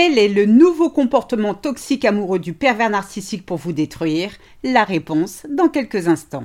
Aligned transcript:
Quel 0.00 0.16
est 0.16 0.28
le 0.28 0.46
nouveau 0.46 0.90
comportement 0.90 1.54
toxique 1.54 2.04
amoureux 2.04 2.38
du 2.38 2.52
pervers 2.52 2.88
narcissique 2.88 3.44
pour 3.44 3.56
vous 3.56 3.72
détruire? 3.72 4.30
La 4.62 4.84
réponse 4.84 5.44
dans 5.50 5.68
quelques 5.68 6.06
instants. 6.06 6.44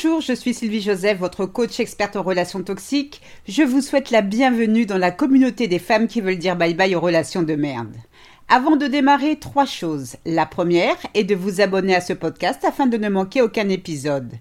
Bonjour, 0.00 0.20
je 0.20 0.32
suis 0.32 0.54
Sylvie 0.54 0.80
Joseph, 0.80 1.18
votre 1.18 1.44
coach 1.44 1.80
experte 1.80 2.14
en 2.14 2.22
relations 2.22 2.62
toxiques. 2.62 3.20
Je 3.48 3.64
vous 3.64 3.80
souhaite 3.80 4.12
la 4.12 4.22
bienvenue 4.22 4.86
dans 4.86 4.96
la 4.96 5.10
communauté 5.10 5.66
des 5.66 5.80
femmes 5.80 6.06
qui 6.06 6.20
veulent 6.20 6.38
dire 6.38 6.54
bye 6.54 6.74
bye 6.74 6.94
aux 6.94 7.00
relations 7.00 7.42
de 7.42 7.56
merde. 7.56 7.96
Avant 8.48 8.76
de 8.76 8.86
démarrer, 8.86 9.40
trois 9.40 9.66
choses. 9.66 10.14
La 10.24 10.46
première 10.46 10.94
est 11.14 11.24
de 11.24 11.34
vous 11.34 11.60
abonner 11.60 11.96
à 11.96 12.00
ce 12.00 12.12
podcast 12.12 12.64
afin 12.64 12.86
de 12.86 12.96
ne 12.96 13.08
manquer 13.08 13.42
aucun 13.42 13.68
épisode. 13.70 14.34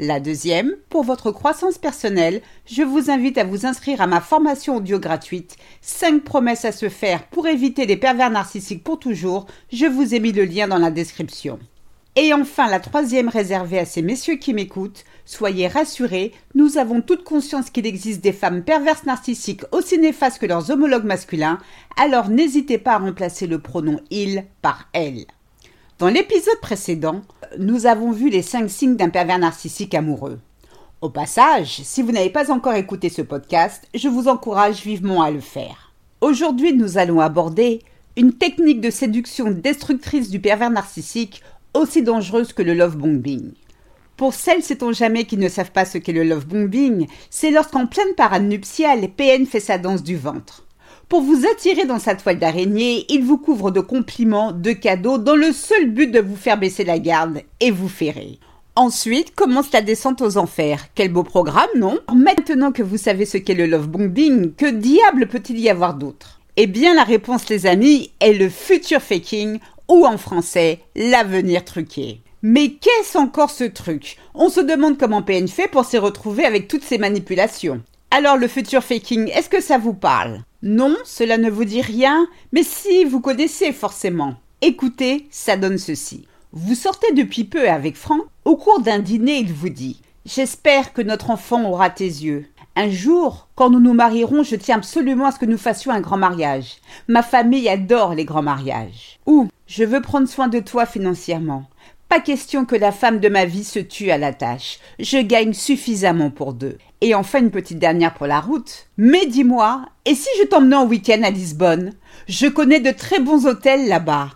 La 0.00 0.18
deuxième, 0.18 0.74
pour 0.90 1.04
votre 1.04 1.30
croissance 1.30 1.78
personnelle, 1.78 2.42
je 2.66 2.82
vous 2.82 3.08
invite 3.08 3.38
à 3.38 3.44
vous 3.44 3.66
inscrire 3.66 4.00
à 4.00 4.08
ma 4.08 4.20
formation 4.20 4.78
audio 4.78 4.98
gratuite 4.98 5.56
5 5.80 6.24
promesses 6.24 6.64
à 6.64 6.72
se 6.72 6.88
faire 6.88 7.28
pour 7.28 7.46
éviter 7.46 7.86
les 7.86 7.96
pervers 7.96 8.30
narcissiques 8.30 8.82
pour 8.82 8.98
toujours. 8.98 9.46
Je 9.72 9.86
vous 9.86 10.12
ai 10.12 10.18
mis 10.18 10.32
le 10.32 10.44
lien 10.44 10.66
dans 10.66 10.78
la 10.78 10.90
description. 10.90 11.60
Et 12.16 12.32
enfin, 12.32 12.68
la 12.68 12.78
troisième 12.78 13.28
réservée 13.28 13.80
à 13.80 13.84
ces 13.84 14.00
messieurs 14.00 14.36
qui 14.36 14.54
m'écoutent, 14.54 15.04
soyez 15.24 15.66
rassurés, 15.66 16.32
nous 16.54 16.78
avons 16.78 17.00
toute 17.00 17.24
conscience 17.24 17.70
qu'il 17.70 17.86
existe 17.86 18.20
des 18.20 18.32
femmes 18.32 18.62
perverses 18.62 19.04
narcissiques 19.04 19.64
aussi 19.72 19.98
néfastes 19.98 20.38
que 20.38 20.46
leurs 20.46 20.70
homologues 20.70 21.06
masculins, 21.06 21.58
alors 21.96 22.28
n'hésitez 22.28 22.78
pas 22.78 22.92
à 22.92 22.98
remplacer 22.98 23.48
le 23.48 23.58
pronom 23.58 23.98
il 24.10 24.44
par 24.62 24.88
elle. 24.92 25.24
Dans 25.98 26.08
l'épisode 26.08 26.60
précédent, 26.62 27.22
nous 27.58 27.86
avons 27.86 28.12
vu 28.12 28.30
les 28.30 28.42
cinq 28.42 28.70
signes 28.70 28.96
d'un 28.96 29.10
pervers 29.10 29.40
narcissique 29.40 29.94
amoureux. 29.94 30.38
Au 31.00 31.10
passage, 31.10 31.80
si 31.82 32.00
vous 32.00 32.12
n'avez 32.12 32.30
pas 32.30 32.52
encore 32.52 32.74
écouté 32.74 33.08
ce 33.08 33.22
podcast, 33.22 33.88
je 33.92 34.08
vous 34.08 34.28
encourage 34.28 34.82
vivement 34.82 35.22
à 35.22 35.32
le 35.32 35.40
faire. 35.40 35.92
Aujourd'hui, 36.20 36.74
nous 36.74 36.96
allons 36.96 37.20
aborder 37.20 37.80
une 38.16 38.32
technique 38.32 38.80
de 38.80 38.90
séduction 38.90 39.50
destructrice 39.50 40.30
du 40.30 40.38
pervers 40.38 40.70
narcissique 40.70 41.42
aussi 41.74 42.02
dangereuse 42.02 42.52
que 42.52 42.62
le 42.62 42.74
love 42.74 42.96
bombing. 42.96 43.52
Pour 44.16 44.32
celles, 44.32 44.62
sait-on 44.62 44.92
jamais, 44.92 45.24
qui 45.24 45.36
ne 45.36 45.48
savent 45.48 45.72
pas 45.72 45.84
ce 45.84 45.98
qu'est 45.98 46.12
le 46.12 46.22
love 46.22 46.46
bombing, 46.46 47.06
c'est 47.30 47.50
lorsqu'en 47.50 47.86
pleine 47.86 48.14
parade 48.16 48.44
nuptiale, 48.44 49.08
PN 49.16 49.44
fait 49.44 49.60
sa 49.60 49.76
danse 49.76 50.02
du 50.02 50.16
ventre. 50.16 50.64
Pour 51.08 51.20
vous 51.20 51.44
attirer 51.46 51.84
dans 51.84 51.98
sa 51.98 52.14
toile 52.14 52.38
d'araignée, 52.38 53.04
il 53.08 53.24
vous 53.24 53.38
couvre 53.38 53.70
de 53.70 53.80
compliments, 53.80 54.52
de 54.52 54.72
cadeaux, 54.72 55.18
dans 55.18 55.36
le 55.36 55.52
seul 55.52 55.90
but 55.90 56.10
de 56.10 56.20
vous 56.20 56.36
faire 56.36 56.58
baisser 56.58 56.84
la 56.84 56.98
garde 56.98 57.42
et 57.60 57.70
vous 57.70 57.88
ferrer. 57.88 58.38
Ensuite 58.76 59.34
commence 59.34 59.70
la 59.72 59.82
descente 59.82 60.22
aux 60.22 60.36
enfers. 60.36 60.86
Quel 60.94 61.12
beau 61.12 61.22
programme, 61.22 61.68
non? 61.76 61.98
Maintenant 62.14 62.72
que 62.72 62.82
vous 62.82 62.96
savez 62.96 63.26
ce 63.26 63.36
qu'est 63.36 63.54
le 63.54 63.66
love 63.66 63.88
bombing, 63.88 64.54
que 64.54 64.70
diable 64.70 65.26
peut-il 65.26 65.60
y 65.60 65.68
avoir 65.68 65.94
d'autre? 65.94 66.40
Eh 66.56 66.66
bien, 66.66 66.94
la 66.94 67.04
réponse, 67.04 67.48
les 67.48 67.66
amis, 67.66 68.12
est 68.20 68.32
le 68.32 68.48
future 68.48 69.02
faking 69.02 69.58
ou 69.88 70.06
en 70.06 70.18
français, 70.18 70.80
l'avenir 70.94 71.64
truqué. 71.64 72.20
Mais 72.42 72.70
qu'est-ce 72.72 73.16
encore 73.16 73.50
ce 73.50 73.64
truc? 73.64 74.18
On 74.34 74.48
se 74.48 74.60
demande 74.60 74.98
comment 74.98 75.22
PN 75.22 75.48
fait 75.48 75.68
pour 75.68 75.84
s'y 75.84 75.98
retrouver 75.98 76.44
avec 76.44 76.68
toutes 76.68 76.84
ces 76.84 76.98
manipulations. 76.98 77.82
Alors 78.10 78.36
le 78.36 78.48
futur 78.48 78.84
faking, 78.84 79.30
est-ce 79.30 79.48
que 79.48 79.62
ça 79.62 79.78
vous 79.78 79.94
parle? 79.94 80.42
Non, 80.62 80.94
cela 81.04 81.38
ne 81.38 81.50
vous 81.50 81.64
dit 81.64 81.80
rien, 81.80 82.28
mais 82.52 82.62
si, 82.62 83.04
vous 83.04 83.20
connaissez 83.20 83.72
forcément. 83.72 84.36
Écoutez, 84.60 85.26
ça 85.30 85.56
donne 85.56 85.78
ceci. 85.78 86.26
Vous 86.52 86.74
sortez 86.74 87.12
depuis 87.12 87.44
peu 87.44 87.68
avec 87.68 87.96
Franck. 87.96 88.22
Au 88.44 88.56
cours 88.56 88.80
d'un 88.80 88.98
dîner, 88.98 89.38
il 89.38 89.52
vous 89.52 89.70
dit 89.70 90.00
J'espère 90.24 90.92
que 90.92 91.02
notre 91.02 91.30
enfant 91.30 91.68
aura 91.68 91.90
tes 91.90 92.04
yeux. 92.04 92.46
Un 92.76 92.90
jour, 92.90 93.48
quand 93.54 93.70
nous 93.70 93.78
nous 93.78 93.94
marierons, 93.94 94.42
je 94.42 94.56
tiens 94.56 94.78
absolument 94.78 95.26
à 95.26 95.30
ce 95.30 95.38
que 95.38 95.46
nous 95.46 95.58
fassions 95.58 95.92
un 95.92 96.00
grand 96.00 96.16
mariage. 96.16 96.78
Ma 97.06 97.22
famille 97.22 97.68
adore 97.68 98.14
les 98.14 98.24
grands 98.24 98.42
mariages. 98.42 99.20
Ou, 99.26 99.46
je 99.68 99.84
veux 99.84 100.02
prendre 100.02 100.26
soin 100.26 100.48
de 100.48 100.58
toi 100.58 100.84
financièrement. 100.84 101.66
Pas 102.08 102.18
question 102.18 102.64
que 102.64 102.74
la 102.74 102.90
femme 102.90 103.20
de 103.20 103.28
ma 103.28 103.44
vie 103.44 103.62
se 103.62 103.78
tue 103.78 104.10
à 104.10 104.18
la 104.18 104.32
tâche. 104.32 104.80
Je 104.98 105.18
gagne 105.18 105.52
suffisamment 105.52 106.30
pour 106.30 106.52
deux. 106.52 106.78
Et 107.00 107.14
enfin 107.14 107.38
une 107.38 107.52
petite 107.52 107.78
dernière 107.78 108.14
pour 108.14 108.26
la 108.26 108.40
route. 108.40 108.88
Mais 108.96 109.26
dis-moi, 109.26 109.86
et 110.04 110.16
si 110.16 110.28
je 110.40 110.44
t'emmenais 110.44 110.74
en 110.74 110.86
week-end 110.86 111.22
à 111.22 111.30
Lisbonne? 111.30 111.92
Je 112.26 112.48
connais 112.48 112.80
de 112.80 112.90
très 112.90 113.20
bons 113.20 113.46
hôtels 113.46 113.86
là-bas. 113.86 114.30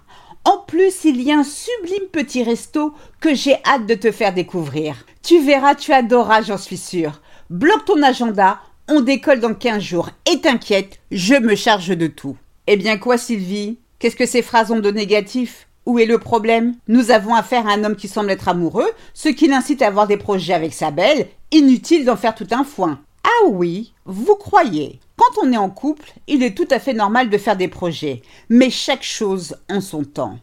En 0.44 0.58
plus, 0.58 1.04
il 1.04 1.20
y 1.22 1.32
a 1.32 1.38
un 1.38 1.44
sublime 1.44 2.08
petit 2.12 2.44
resto 2.44 2.94
que 3.20 3.34
j'ai 3.34 3.56
hâte 3.66 3.86
de 3.86 3.94
te 3.94 4.12
faire 4.12 4.32
découvrir. 4.32 5.04
Tu 5.22 5.40
verras, 5.40 5.74
tu 5.74 5.92
adoreras, 5.92 6.42
j'en 6.42 6.56
suis 6.56 6.76
sûre. 6.76 7.20
Bloque 7.50 7.86
ton 7.86 8.02
agenda, 8.02 8.60
on 8.88 9.00
décolle 9.00 9.40
dans 9.40 9.54
15 9.54 9.82
jours. 9.82 10.10
Et 10.30 10.38
t'inquiète, 10.38 11.00
je 11.10 11.34
me 11.34 11.54
charge 11.54 11.96
de 11.96 12.06
tout. 12.06 12.36
Eh 12.66 12.76
bien 12.76 12.98
quoi, 12.98 13.16
Sylvie? 13.16 13.78
Qu'est-ce 13.98 14.16
que 14.16 14.26
ces 14.26 14.42
phrases 14.42 14.70
ont 14.70 14.80
de 14.80 14.90
négatif? 14.90 15.66
Où 15.86 15.98
est 15.98 16.04
le 16.04 16.18
problème? 16.18 16.74
Nous 16.88 17.10
avons 17.10 17.34
affaire 17.34 17.66
à 17.66 17.72
un 17.72 17.84
homme 17.84 17.96
qui 17.96 18.06
semble 18.06 18.30
être 18.32 18.48
amoureux, 18.48 18.90
ce 19.14 19.30
qui 19.30 19.48
l'incite 19.48 19.80
à 19.80 19.86
avoir 19.86 20.06
des 20.06 20.18
projets 20.18 20.52
avec 20.52 20.74
sa 20.74 20.90
belle. 20.90 21.26
Inutile 21.50 22.04
d'en 22.04 22.16
faire 22.16 22.34
tout 22.34 22.46
un 22.50 22.64
foin. 22.64 23.00
Ah 23.24 23.46
oui, 23.46 23.94
vous 24.04 24.36
croyez. 24.36 25.00
Quand 25.16 25.42
on 25.42 25.50
est 25.50 25.56
en 25.56 25.70
couple, 25.70 26.12
il 26.26 26.42
est 26.42 26.54
tout 26.54 26.68
à 26.70 26.78
fait 26.78 26.92
normal 26.92 27.30
de 27.30 27.38
faire 27.38 27.56
des 27.56 27.68
projets, 27.68 28.20
mais 28.50 28.68
chaque 28.68 29.02
chose 29.02 29.56
en 29.70 29.80
son 29.80 30.04
temps. 30.04 30.38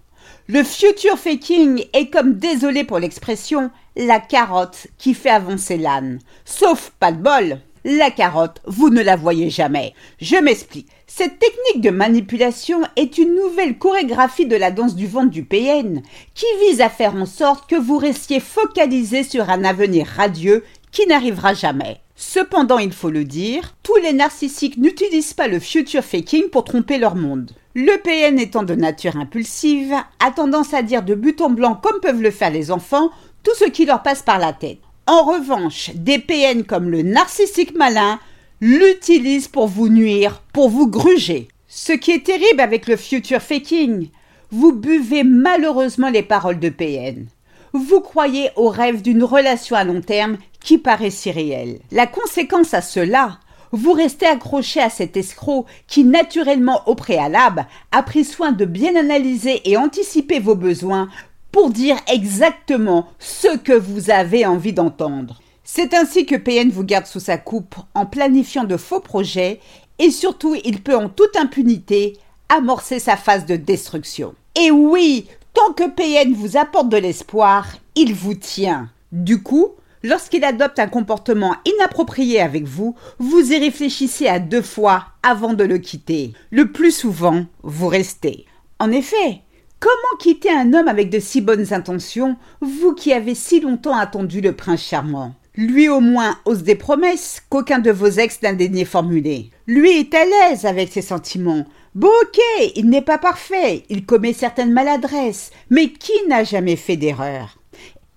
Le 0.47 0.63
future 0.63 1.19
faking 1.19 1.85
est 1.94 2.09
comme, 2.09 2.33
désolé 2.33 2.83
pour 2.83 2.97
l'expression, 2.97 3.69
la 3.95 4.19
carotte 4.19 4.88
qui 4.97 5.13
fait 5.13 5.29
avancer 5.29 5.78
l'âne. 5.78 6.19
Sauf 6.45 6.91
pas 7.00 7.11
de 7.11 7.22
bol. 7.22 7.59
La 7.88 8.09
carotte, 8.09 8.61
vous 8.66 8.89
ne 8.89 9.03
la 9.03 9.16
voyez 9.16 9.51
jamais. 9.51 9.94
Je 10.19 10.38
m'explique. 10.38 10.88
Cette 11.06 11.38
technique 11.38 11.81
de 11.81 11.91
manipulation 11.91 12.81
est 12.95 13.19
une 13.19 13.35
nouvelle 13.35 13.78
chorégraphie 13.78 14.47
de 14.47 14.56
la 14.56 14.72
danse 14.72 14.95
du 14.95 15.06
ventre 15.06 15.29
du 15.29 15.44
PN 15.44 16.01
qui 16.33 16.45
vise 16.61 16.81
à 16.81 16.89
faire 16.89 17.16
en 17.16 17.28
sorte 17.28 17.69
que 17.69 17.75
vous 17.75 17.97
restiez 17.97 18.39
focalisé 18.39 19.23
sur 19.23 19.51
un 19.51 19.63
avenir 19.63 20.07
radieux 20.07 20.63
n'arrivera 21.07 21.53
jamais. 21.53 22.01
Cependant, 22.16 22.78
il 22.78 22.94
faut 22.94 23.09
le 23.09 23.25
dire, 23.25 23.75
tous 23.83 23.97
les 23.97 24.13
narcissiques 24.13 24.78
n'utilisent 24.78 25.33
pas 25.33 25.47
le 25.47 25.59
future 25.59 26.03
faking 26.03 26.50
pour 26.50 26.63
tromper 26.63 26.97
leur 26.97 27.16
monde. 27.16 27.51
Le 27.73 28.01
PN 28.01 28.39
étant 28.39 28.63
de 28.63 28.73
nature 28.73 29.17
impulsive, 29.17 29.94
a 30.19 30.31
tendance 30.31 30.73
à 30.73 30.81
dire 30.81 31.03
de 31.03 31.13
but 31.13 31.41
en 31.41 31.50
blanc 31.50 31.75
comme 31.75 32.00
peuvent 32.00 32.22
le 32.22 32.31
faire 32.31 32.51
les 32.51 32.72
enfants 32.72 33.09
tout 33.44 33.56
ce 33.56 33.66
qui 33.66 33.85
leur 33.85 34.01
passe 34.01 34.22
par 34.22 34.39
la 34.39 34.53
tête. 34.53 34.79
En 35.07 35.23
revanche, 35.23 35.91
des 35.94 36.17
PN 36.17 36.63
comme 36.63 36.89
le 36.89 37.01
narcissique 37.01 37.75
malin 37.75 38.19
l'utilisent 38.62 39.50
pour 39.50 39.67
vous 39.67 39.89
nuire, 39.89 40.41
pour 40.53 40.69
vous 40.69 40.88
gruger. 40.88 41.50
Ce 41.67 41.91
qui 41.91 42.12
est 42.12 42.25
terrible 42.25 42.62
avec 42.62 42.88
le 42.88 42.95
future 42.95 43.41
faking, 43.41 44.07
vous 44.51 44.72
buvez 44.72 45.23
malheureusement 45.23 46.09
les 46.09 46.23
paroles 46.23 46.59
de 46.59 46.69
PN. 46.69 47.27
Vous 47.73 48.00
croyez 48.00 48.50
au 48.56 48.69
rêve 48.69 49.01
d'une 49.01 49.23
relation 49.23 49.75
à 49.75 49.83
long 49.83 50.00
terme 50.00 50.38
qui 50.65 50.79
paraît 50.79 51.11
si 51.11 51.31
réelle. 51.31 51.79
La 51.91 52.07
conséquence 52.07 52.73
à 52.73 52.81
cela, 52.81 53.37
vous 53.71 53.93
restez 53.93 54.25
accroché 54.25 54.81
à 54.81 54.89
cet 54.89 55.15
escroc 55.15 55.65
qui, 55.87 56.03
naturellement 56.03 56.81
au 56.87 56.95
préalable, 56.95 57.67
a 57.91 58.01
pris 58.01 58.25
soin 58.25 58.51
de 58.51 58.65
bien 58.65 58.95
analyser 58.95 59.61
et 59.69 59.77
anticiper 59.77 60.39
vos 60.39 60.55
besoins 60.55 61.07
pour 61.51 61.69
dire 61.69 61.97
exactement 62.11 63.07
ce 63.19 63.55
que 63.55 63.73
vous 63.73 64.09
avez 64.09 64.45
envie 64.45 64.73
d'entendre. 64.73 65.39
C'est 65.63 65.93
ainsi 65.93 66.25
que 66.25 66.35
PN 66.35 66.69
vous 66.69 66.83
garde 66.83 67.05
sous 67.05 67.19
sa 67.19 67.37
coupe 67.37 67.75
en 67.93 68.07
planifiant 68.07 68.63
de 68.63 68.77
faux 68.77 69.00
projets 69.00 69.59
et 70.00 70.09
surtout 70.09 70.56
il 70.65 70.81
peut 70.81 70.97
en 70.97 71.09
toute 71.09 71.35
impunité 71.38 72.18
amorcer 72.50 73.00
sa 73.00 73.18
phase 73.18 73.45
de 73.45 73.56
destruction. 73.56 74.33
Et 74.59 74.71
oui, 74.71 75.27
tant 75.53 75.73
que 75.73 75.88
PN 75.88 76.33
vous 76.33 76.57
apporte 76.57 76.89
de 76.89 76.97
l'espoir, 76.97 77.68
il 77.95 78.15
vous 78.15 78.35
tient. 78.35 78.89
Du 79.11 79.41
coup, 79.41 79.69
lorsqu'il 80.06 80.44
adopte 80.46 80.80
un 80.80 80.88
comportement 80.88 81.56
inapproprié 81.66 82.40
avec 82.40 82.66
vous, 82.66 82.96
vous 83.19 83.52
y 83.52 83.57
réfléchissez 83.57 84.28
à 84.28 84.40
deux 84.40 84.62
fois 84.62 85.06
avant 85.24 85.54
de 85.54 85.63
le 85.63 85.78
quitter. 85.80 86.34
Le 86.52 86.72
plus 86.72 86.92
souvent, 86.92 87.46
vous 87.63 87.88
restez. 87.88 88.46
En 88.80 88.92
effet, 88.92 89.42
Comment 89.78 90.18
quitter 90.19 90.50
un 90.50 90.74
homme 90.74 90.88
avec 90.88 91.12
de 91.12 91.19
si 91.19 91.42
bonnes 91.42 91.72
intentions, 91.72 92.38
vous 92.62 92.94
qui 92.94 93.13
avez 93.13 93.36
si 93.36 93.60
longtemps 93.60 93.96
attendu 93.96 94.42
le 94.42 94.54
prince 94.54 94.81
charmant? 94.81 95.36
Lui 95.57 95.90
au 95.90 96.00
moins 96.00 96.40
ose 96.46 96.63
des 96.63 96.75
promesses 96.75 97.44
qu'aucun 97.50 97.80
de 97.80 97.92
vos 97.92 98.10
ex 98.10 98.42
n'a 98.42 98.54
daigné 98.54 98.84
formuler. 98.84 99.52
Lui 99.68 99.92
est 99.92 100.13
à 100.16 100.25
l'aise 100.25 100.66
avec 100.66 100.92
ses 100.92 101.02
sentiments. 101.02 101.66
Bon 101.94 102.10
ok, 102.24 102.72
il 102.75 102.90
n'est 102.90 103.02
pas 103.02 103.18
parfait, 103.18 103.84
il 103.90 104.06
commet 104.06 104.34
certaines 104.34 104.74
maladresses, 104.74 105.52
mais 105.69 105.90
qui 105.90 106.13
n'a 106.28 106.44
jamais 106.44 106.78
fait 106.78 106.98
d'erreur? 106.98 107.57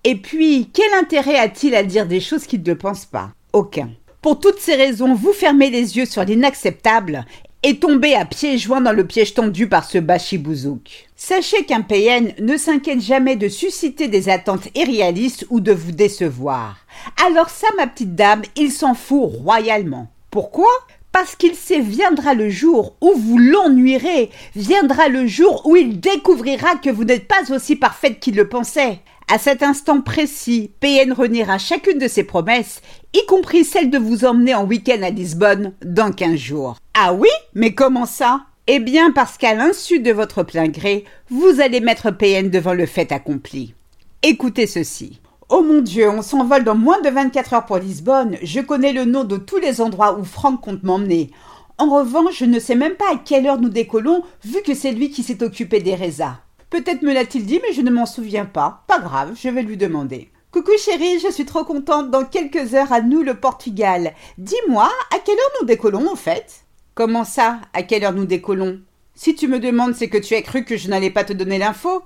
Et 0.05 0.15
puis, 0.15 0.69
quel 0.73 0.93
intérêt 0.93 1.37
a-t-il 1.37 1.75
à 1.75 1.83
dire 1.83 2.05
des 2.05 2.21
choses 2.21 2.45
qu'il 2.45 2.63
ne 2.63 2.73
pense 2.73 3.05
pas? 3.05 3.31
Aucun. 3.51 3.89
Pour 4.21 4.39
toutes 4.39 4.59
ces 4.59 4.75
raisons, 4.75 5.13
vous 5.13 5.33
fermez 5.33 5.69
les 5.69 5.97
yeux 5.97 6.05
sur 6.05 6.23
l'inacceptable 6.23 7.25
et 7.63 7.77
tombez 7.77 8.15
à 8.15 8.23
pieds 8.23 8.57
joints 8.57 8.79
dans 8.79 8.93
le 8.93 9.05
piège 9.05 9.33
tendu 9.33 9.67
par 9.67 9.83
ce 9.83 9.97
bachibouzouk. 9.97 11.09
Sachez 11.17 11.65
qu'un 11.65 11.81
PN 11.81 12.31
ne 12.39 12.55
s'inquiète 12.55 13.01
jamais 13.01 13.35
de 13.35 13.49
susciter 13.49 14.07
des 14.07 14.29
attentes 14.29 14.69
irréalistes 14.75 15.45
ou 15.49 15.59
de 15.59 15.73
vous 15.73 15.91
décevoir. 15.91 16.77
Alors 17.25 17.49
ça, 17.49 17.67
ma 17.77 17.87
petite 17.87 18.15
dame, 18.15 18.43
il 18.55 18.71
s'en 18.71 18.93
fout 18.93 19.29
royalement. 19.43 20.07
Pourquoi? 20.31 20.69
Parce 21.11 21.35
qu'il 21.35 21.55
sait 21.55 21.81
viendra 21.81 22.33
le 22.35 22.49
jour 22.49 22.95
où 23.01 23.11
vous 23.15 23.37
l'ennuierez, 23.37 24.29
viendra 24.55 25.09
le 25.09 25.27
jour 25.27 25.63
où 25.65 25.75
il 25.75 25.99
découvrira 25.99 26.75
que 26.75 26.89
vous 26.89 27.03
n'êtes 27.03 27.27
pas 27.27 27.51
aussi 27.53 27.75
parfaite 27.75 28.19
qu'il 28.19 28.35
le 28.35 28.47
pensait. 28.47 28.99
À 29.31 29.37
cet 29.37 29.61
instant 29.61 30.01
précis, 30.01 30.71
PN 30.79 31.13
reniera 31.13 31.59
chacune 31.59 31.99
de 31.99 32.07
ses 32.07 32.23
promesses, 32.23 32.81
y 33.13 33.23
compris 33.27 33.63
celle 33.63 33.91
de 33.91 33.99
vous 33.99 34.25
emmener 34.25 34.55
en 34.55 34.65
week-end 34.65 35.03
à 35.03 35.11
Lisbonne 35.11 35.73
dans 35.85 36.11
15 36.11 36.35
jours. 36.35 36.77
Ah 36.95 37.13
oui? 37.13 37.29
Mais 37.53 37.75
comment 37.75 38.07
ça? 38.07 38.41
Eh 38.65 38.79
bien 38.79 39.11
parce 39.11 39.37
qu'à 39.37 39.53
l'insu 39.53 39.99
de 39.99 40.11
votre 40.11 40.41
plein 40.41 40.67
gré, 40.67 41.05
vous 41.29 41.61
allez 41.61 41.79
mettre 41.79 42.09
PN 42.09 42.49
devant 42.49 42.73
le 42.73 42.87
fait 42.87 43.11
accompli. 43.11 43.75
Écoutez 44.23 44.65
ceci. 44.65 45.21
Oh 45.49 45.61
mon 45.61 45.81
Dieu, 45.81 46.09
on 46.09 46.23
s'envole 46.23 46.63
dans 46.63 46.73
moins 46.73 46.99
de 47.01 47.09
24 47.09 47.53
heures 47.53 47.65
pour 47.67 47.77
Lisbonne. 47.77 48.35
Je 48.41 48.61
connais 48.61 48.93
le 48.93 49.05
nom 49.05 49.25
de 49.25 49.37
tous 49.37 49.59
les 49.59 49.79
endroits 49.79 50.17
où 50.17 50.23
Franck 50.23 50.61
compte 50.61 50.81
m'emmener. 50.81 51.29
En 51.77 51.95
revanche, 51.95 52.39
je 52.39 52.45
ne 52.45 52.57
sais 52.57 52.73
même 52.73 52.95
pas 52.95 53.13
à 53.13 53.17
quelle 53.23 53.45
heure 53.45 53.61
nous 53.61 53.69
décollons, 53.69 54.23
vu 54.43 54.63
que 54.63 54.73
c'est 54.73 54.91
lui 54.91 55.11
qui 55.11 55.21
s'est 55.21 55.43
occupé 55.43 55.81
des 55.81 55.93
résas. 55.93 56.39
Peut-être 56.69 57.01
me 57.01 57.13
l'a-t-il 57.13 57.45
dit, 57.45 57.59
mais 57.63 57.73
je 57.73 57.81
ne 57.81 57.89
m'en 57.89 58.05
souviens 58.05 58.45
pas. 58.45 58.83
Pas 58.87 58.99
grave, 58.99 59.35
je 59.35 59.49
vais 59.49 59.63
lui 59.63 59.77
demander. 59.77 60.29
Coucou 60.51 60.71
chérie, 60.77 61.19
je 61.19 61.31
suis 61.31 61.45
trop 61.45 61.63
contente. 61.63 62.11
Dans 62.11 62.25
quelques 62.25 62.73
heures, 62.75 62.91
à 62.91 63.01
nous 63.01 63.23
le 63.23 63.33
Portugal. 63.33 64.13
Dis-moi, 64.37 64.89
à 65.13 65.19
quelle 65.19 65.35
heure 65.35 65.51
nous 65.61 65.67
décollons 65.67 66.11
en 66.11 66.15
fait? 66.15 66.65
Comment 66.93 67.23
ça, 67.23 67.59
à 67.73 67.83
quelle 67.83 68.03
heure 68.03 68.13
nous 68.13 68.25
décollons? 68.25 68.81
Si 69.15 69.35
tu 69.35 69.47
me 69.47 69.59
demandes, 69.59 69.95
c'est 69.95 70.09
que 70.09 70.17
tu 70.17 70.35
as 70.35 70.41
cru 70.41 70.63
que 70.63 70.77
je 70.77 70.89
n'allais 70.89 71.09
pas 71.09 71.23
te 71.23 71.33
donner 71.33 71.57
l'info 71.57 72.03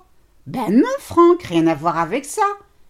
Ben 0.47 0.69
non, 0.69 0.83
Franck, 0.99 1.43
rien 1.43 1.67
à 1.67 1.75
voir 1.75 1.97
avec 1.97 2.25
ça. 2.25 2.41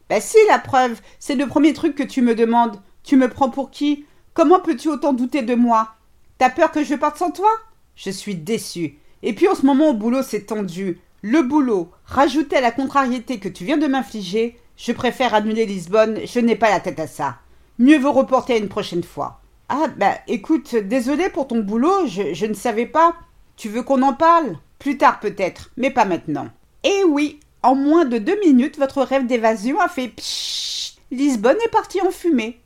Ben 0.09 0.21
si, 0.21 0.37
la 0.47 0.59
preuve, 0.59 1.01
c'est 1.17 1.35
le 1.35 1.47
premier 1.47 1.73
truc 1.73 1.95
que 1.95 2.03
tu 2.03 2.21
me 2.21 2.35
demandes. 2.35 2.79
Tu 3.03 3.17
me 3.17 3.29
prends 3.29 3.49
pour 3.49 3.71
qui? 3.71 4.05
Comment 4.33 4.59
peux-tu 4.59 4.89
autant 4.89 5.13
douter 5.13 5.41
de 5.41 5.55
moi? 5.55 5.95
T'as 6.37 6.49
peur 6.49 6.71
que 6.71 6.83
je 6.83 6.95
parte 6.95 7.17
sans 7.17 7.31
toi? 7.31 7.49
Je 7.95 8.09
suis 8.09 8.35
déçue. 8.35 8.97
Et 9.21 9.33
puis 9.33 9.47
en 9.47 9.55
ce 9.55 9.65
moment 9.65 9.89
au 9.89 9.93
boulot 9.93 10.23
c'est 10.23 10.47
tendu. 10.47 10.99
Le 11.25 11.41
boulot, 11.41 11.89
rajouté 12.03 12.57
à 12.57 12.61
la 12.61 12.73
contrariété 12.73 13.39
que 13.39 13.47
tu 13.47 13.63
viens 13.63 13.77
de 13.77 13.87
m'infliger, 13.87 14.59
je 14.75 14.91
préfère 14.91 15.33
annuler 15.33 15.65
Lisbonne, 15.65 16.19
je 16.25 16.39
n'ai 16.41 16.57
pas 16.57 16.69
la 16.69 16.81
tête 16.81 16.99
à 16.99 17.07
ça. 17.07 17.37
Mieux 17.79 17.97
vaut 17.97 18.11
reporter 18.11 18.57
une 18.57 18.67
prochaine 18.67 19.05
fois. 19.05 19.39
Ah 19.69 19.87
bah 19.95 20.17
écoute, 20.27 20.75
désolé 20.75 21.29
pour 21.29 21.47
ton 21.47 21.59
boulot, 21.59 22.07
je, 22.07 22.33
je 22.33 22.45
ne 22.45 22.53
savais 22.53 22.87
pas. 22.87 23.15
Tu 23.55 23.69
veux 23.69 23.83
qu'on 23.83 24.01
en 24.01 24.13
parle? 24.13 24.57
Plus 24.79 24.97
tard 24.97 25.21
peut-être, 25.21 25.71
mais 25.77 25.91
pas 25.91 26.03
maintenant. 26.03 26.49
Eh 26.83 27.05
oui, 27.07 27.39
en 27.61 27.73
moins 27.73 28.03
de 28.03 28.17
deux 28.17 28.37
minutes, 28.41 28.77
votre 28.77 29.01
rêve 29.01 29.25
d'évasion 29.25 29.79
a 29.79 29.87
fait 29.87 30.09
pshhh. 30.09 30.97
Lisbonne 31.09 31.55
est 31.65 31.71
partie 31.71 32.01
en 32.01 32.11
fumée. 32.11 32.59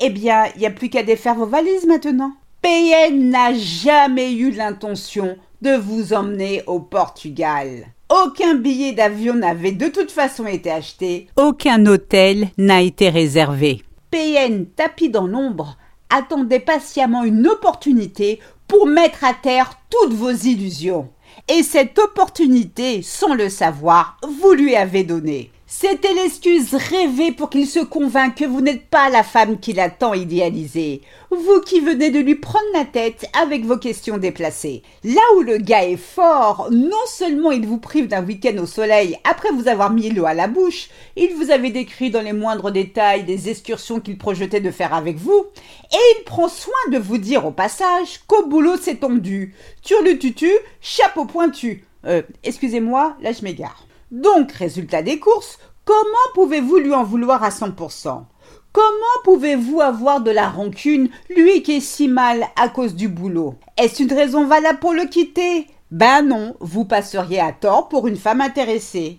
Eh 0.00 0.10
bien, 0.10 0.46
il 0.56 0.58
n'y 0.58 0.66
a 0.66 0.72
plus 0.72 0.90
qu'à 0.90 1.04
défaire 1.04 1.36
vos 1.36 1.46
valises 1.46 1.86
maintenant. 1.86 2.32
PN 2.60 3.30
n'a 3.30 3.54
jamais 3.54 4.32
eu 4.32 4.50
l'intention 4.50 5.38
de 5.62 5.76
vous 5.76 6.12
emmener 6.12 6.64
au 6.66 6.80
Portugal. 6.80 7.86
Aucun 8.10 8.56
billet 8.56 8.90
d'avion 8.90 9.34
n'avait 9.34 9.70
de 9.70 9.86
toute 9.86 10.10
façon 10.10 10.44
été 10.44 10.68
acheté. 10.68 11.28
Aucun 11.36 11.86
hôtel 11.86 12.48
n'a 12.58 12.82
été 12.82 13.08
réservé. 13.08 13.84
PN, 14.10 14.66
tapis 14.66 15.10
dans 15.10 15.28
l'ombre, 15.28 15.76
attendait 16.08 16.58
patiemment 16.58 17.22
une 17.22 17.46
opportunité 17.46 18.40
pour 18.66 18.88
mettre 18.88 19.22
à 19.22 19.32
terre 19.32 19.74
toutes 19.90 20.12
vos 20.12 20.32
illusions. 20.32 21.08
Et 21.48 21.62
cette 21.62 22.00
opportunité, 22.00 23.00
sans 23.02 23.34
le 23.34 23.48
savoir, 23.48 24.16
vous 24.28 24.54
lui 24.54 24.74
avez 24.74 25.04
donné. 25.04 25.52
C'était 25.72 26.14
l'excuse 26.14 26.74
rêvée 26.74 27.30
pour 27.30 27.48
qu'il 27.48 27.64
se 27.64 27.78
convainque 27.78 28.34
que 28.34 28.44
vous 28.44 28.60
n'êtes 28.60 28.86
pas 28.88 29.08
la 29.08 29.22
femme 29.22 29.60
qu'il 29.60 29.78
a 29.78 29.88
tant 29.88 30.14
idéalisée. 30.14 31.00
Vous 31.30 31.60
qui 31.60 31.78
venez 31.78 32.10
de 32.10 32.18
lui 32.18 32.34
prendre 32.34 32.66
la 32.74 32.84
tête 32.84 33.26
avec 33.40 33.64
vos 33.64 33.76
questions 33.76 34.18
déplacées. 34.18 34.82
Là 35.04 35.20
où 35.36 35.42
le 35.42 35.58
gars 35.58 35.84
est 35.84 35.96
fort, 35.96 36.70
non 36.72 36.90
seulement 37.06 37.52
il 37.52 37.68
vous 37.68 37.78
prive 37.78 38.08
d'un 38.08 38.24
week-end 38.24 38.58
au 38.60 38.66
soleil 38.66 39.16
après 39.22 39.52
vous 39.52 39.68
avoir 39.68 39.92
mis 39.92 40.10
l'eau 40.10 40.26
à 40.26 40.34
la 40.34 40.48
bouche, 40.48 40.90
il 41.14 41.34
vous 41.34 41.52
avait 41.52 41.70
décrit 41.70 42.10
dans 42.10 42.20
les 42.20 42.32
moindres 42.32 42.72
détails 42.72 43.22
des 43.22 43.48
excursions 43.48 44.00
qu'il 44.00 44.18
projetait 44.18 44.60
de 44.60 44.72
faire 44.72 44.92
avec 44.92 45.18
vous, 45.18 45.46
et 45.92 46.18
il 46.18 46.24
prend 46.24 46.48
soin 46.48 46.90
de 46.90 46.98
vous 46.98 47.18
dire 47.18 47.46
au 47.46 47.52
passage 47.52 48.18
qu'au 48.26 48.44
boulot 48.44 48.74
c'est 48.76 48.96
tendu. 48.96 49.54
Turlututu, 49.82 50.50
chapeau 50.80 51.26
pointu. 51.26 51.84
Euh, 52.06 52.22
excusez-moi, 52.42 53.16
là 53.22 53.30
je 53.30 53.44
m'égare. 53.44 53.86
Donc, 54.10 54.50
résultat 54.52 55.02
des 55.02 55.20
courses, 55.20 55.58
comment 55.84 56.02
pouvez-vous 56.34 56.78
lui 56.78 56.94
en 56.94 57.04
vouloir 57.04 57.44
à 57.44 57.50
100% 57.50 58.24
Comment 58.72 59.22
pouvez-vous 59.24 59.80
avoir 59.80 60.20
de 60.20 60.30
la 60.30 60.48
rancune, 60.48 61.10
lui 61.28 61.62
qui 61.62 61.76
est 61.76 61.80
si 61.80 62.08
mal 62.08 62.46
à 62.56 62.68
cause 62.68 62.94
du 62.94 63.08
boulot? 63.08 63.54
Est-ce 63.76 64.02
une 64.02 64.12
raison 64.12 64.46
valable 64.46 64.78
pour 64.78 64.94
le 64.94 65.06
quitter? 65.06 65.66
Ben 65.90 66.22
non, 66.22 66.56
vous 66.60 66.84
passeriez 66.84 67.40
à 67.40 67.52
tort 67.52 67.88
pour 67.88 68.06
une 68.06 68.16
femme 68.16 68.40
intéressée. 68.40 69.18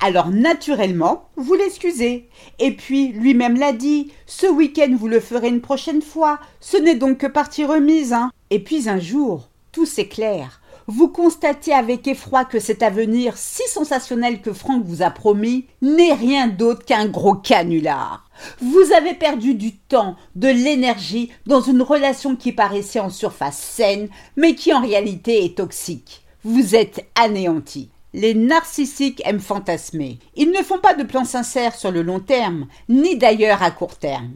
Alors 0.00 0.28
naturellement, 0.28 1.28
vous 1.36 1.54
l'excusez. 1.54 2.28
Et 2.58 2.74
puis, 2.74 3.08
lui-même 3.08 3.58
l'a 3.58 3.72
dit, 3.72 4.12
ce 4.26 4.46
week-end 4.46 4.94
vous 4.98 5.08
le 5.08 5.20
ferez 5.20 5.48
une 5.48 5.60
prochaine 5.60 6.02
fois, 6.02 6.38
ce 6.60 6.78
n'est 6.78 6.94
donc 6.94 7.18
que 7.18 7.26
partie 7.26 7.64
remise, 7.64 8.14
hein. 8.14 8.30
Et 8.50 8.62
puis 8.62 8.88
un 8.88 8.98
jour, 8.98 9.48
tout 9.72 9.86
s'éclaire 9.86 10.59
vous 10.90 11.06
constatez 11.06 11.72
avec 11.72 12.08
effroi 12.08 12.44
que 12.44 12.58
cet 12.58 12.82
avenir 12.82 13.36
si 13.36 13.62
sensationnel 13.68 14.40
que 14.40 14.52
Franck 14.52 14.84
vous 14.84 15.02
a 15.02 15.10
promis 15.10 15.66
n'est 15.80 16.14
rien 16.14 16.48
d'autre 16.48 16.84
qu'un 16.84 17.06
gros 17.06 17.36
canular. 17.36 18.28
Vous 18.60 18.92
avez 18.96 19.14
perdu 19.14 19.54
du 19.54 19.76
temps, 19.76 20.16
de 20.34 20.48
l'énergie 20.48 21.30
dans 21.46 21.60
une 21.60 21.82
relation 21.82 22.34
qui 22.34 22.50
paraissait 22.50 22.98
en 22.98 23.08
surface 23.08 23.56
saine, 23.56 24.08
mais 24.36 24.56
qui 24.56 24.72
en 24.72 24.80
réalité 24.80 25.44
est 25.44 25.58
toxique. 25.58 26.22
Vous 26.42 26.74
êtes 26.74 27.06
anéanti. 27.14 27.90
Les 28.12 28.34
narcissiques 28.34 29.22
aiment 29.24 29.38
fantasmer. 29.38 30.18
Ils 30.34 30.50
ne 30.50 30.64
font 30.64 30.80
pas 30.80 30.94
de 30.94 31.04
plans 31.04 31.24
sincères 31.24 31.76
sur 31.76 31.92
le 31.92 32.02
long 32.02 32.18
terme, 32.18 32.66
ni 32.88 33.16
d'ailleurs 33.16 33.62
à 33.62 33.70
court 33.70 33.96
terme. 33.96 34.32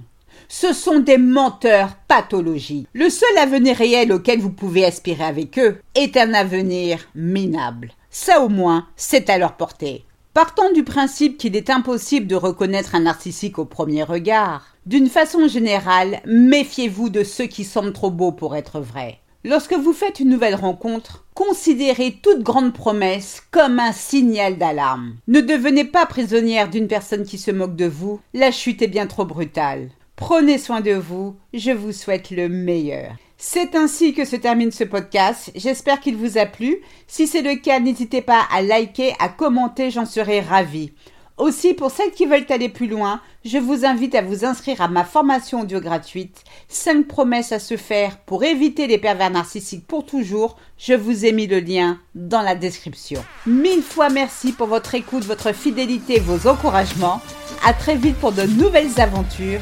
Ce 0.49 0.73
sont 0.73 1.01
des 1.01 1.19
menteurs 1.19 1.97
pathologiques. 2.09 2.89
Le 2.93 3.11
seul 3.11 3.37
avenir 3.39 3.77
réel 3.77 4.13
auquel 4.13 4.41
vous 4.41 4.51
pouvez 4.51 4.85
aspirer 4.85 5.25
avec 5.25 5.59
eux 5.59 5.79
est 5.95 6.17
un 6.17 6.35
avenir 6.35 7.01
minable. 7.15 7.93
Ça 8.11 8.41
au 8.41 8.49
moins, 8.49 8.87
c'est 8.97 9.31
à 9.31 9.39
leur 9.39 9.57
portée. 9.57 10.05
Partant 10.35 10.73
du 10.73 10.83
principe 10.83 11.39
qu'il 11.39 11.55
est 11.55 11.71
impossible 11.71 12.27
de 12.27 12.35
reconnaître 12.35 12.95
un 12.95 13.01
narcissique 13.01 13.59
au 13.59 13.65
premier 13.65 14.03
regard, 14.03 14.75
d'une 14.85 15.09
façon 15.09 15.47
générale, 15.47 16.21
méfiez-vous 16.27 17.09
de 17.09 17.23
ceux 17.23 17.47
qui 17.47 17.65
semblent 17.65 17.93
trop 17.93 18.11
beaux 18.11 18.33
pour 18.33 18.57
être 18.57 18.81
vrais. 18.81 19.21
Lorsque 19.45 19.75
vous 19.75 19.93
faites 19.93 20.21
une 20.21 20.31
nouvelle 20.31 20.55
rencontre, 20.55 21.25
considérez 21.35 22.19
toute 22.23 22.43
grande 22.43 22.73
promesse 22.73 23.43
comme 23.51 23.79
un 23.79 23.93
signal 23.93 24.57
d'alarme. 24.57 25.17
Ne 25.29 25.41
devenez 25.41 25.85
pas 25.85 26.07
prisonnière 26.07 26.71
d'une 26.71 26.89
personne 26.89 27.25
qui 27.25 27.37
se 27.37 27.51
moque 27.51 27.77
de 27.77 27.85
vous, 27.85 28.21
la 28.33 28.51
chute 28.51 28.81
est 28.81 28.89
bien 28.89 29.07
trop 29.07 29.27
brutale. 29.27 29.91
Prenez 30.17 30.59
soin 30.59 30.81
de 30.81 30.93
vous, 30.93 31.37
je 31.53 31.73
vous 31.73 31.91
souhaite 31.91 32.31
le 32.31 32.49
meilleur. 32.49 33.17
C'est 33.37 33.75
ainsi 33.75 34.15
que 34.15 34.25
se 34.25 34.37
termine 34.37 34.71
ce 34.71 34.85
podcast. 34.85 35.51
J'espère 35.57 35.99
qu'il 35.99 36.17
vous 36.17 36.39
a 36.39 36.47
plu. 36.47 36.79
Si 37.09 37.27
c'est 37.27 37.43
le 37.43 37.57
cas, 37.57 37.81
n'hésitez 37.81 38.23
pas 38.23 38.43
à 38.53 38.63
liker, 38.63 39.13
à 39.19 39.29
commenter, 39.29 39.91
j'en 39.91 40.07
serai 40.07 40.41
ravie. 40.41 40.93
Aussi, 41.37 41.75
pour 41.75 41.91
celles 41.91 42.13
qui 42.13 42.27
veulent 42.27 42.47
aller 42.51 42.69
plus 42.69 42.87
loin, 42.87 43.21
je 43.45 43.59
vous 43.59 43.85
invite 43.85 44.15
à 44.15 44.23
vous 44.23 44.45
inscrire 44.45 44.81
à 44.81 44.87
ma 44.87 45.03
formation 45.03 45.63
audio 45.63 45.81
gratuite 45.81 46.45
5 46.69 47.09
promesses 47.09 47.51
à 47.51 47.59
se 47.59 47.77
faire 47.77 48.19
pour 48.19 48.45
éviter 48.45 48.87
les 48.87 48.99
pervers 48.99 49.31
narcissiques 49.31 49.85
pour 49.85 50.07
toujours. 50.07 50.57
Je 50.79 50.95
vous 50.95 51.25
ai 51.27 51.33
mis 51.33 51.49
le 51.49 51.59
lien 51.59 51.99
dans 52.15 52.41
la 52.41 52.55
description. 52.55 53.25
Mille 53.47 53.83
fois 53.83 54.11
merci 54.11 54.53
pour 54.53 54.69
votre 54.69 54.95
écoute, 54.95 55.25
votre 55.25 55.53
fidélité, 55.53 56.21
vos 56.21 56.49
encouragements. 56.49 57.21
À 57.67 57.73
très 57.73 57.97
vite 57.97 58.17
pour 58.19 58.31
de 58.31 58.43
nouvelles 58.43 59.01
aventures. 59.01 59.61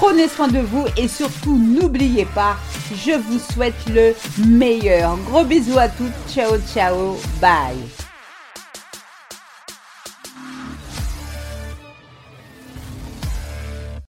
Prenez 0.00 0.28
soin 0.28 0.46
de 0.46 0.60
vous 0.60 0.86
et 0.96 1.08
surtout 1.08 1.58
n'oubliez 1.58 2.24
pas, 2.24 2.56
je 3.04 3.18
vous 3.18 3.40
souhaite 3.40 3.74
le 3.88 4.14
meilleur. 4.46 5.16
Gros 5.28 5.42
bisous 5.42 5.76
à 5.76 5.88
toutes. 5.88 6.12
Ciao 6.32 6.56
ciao. 6.72 7.16
Bye. 7.40 7.97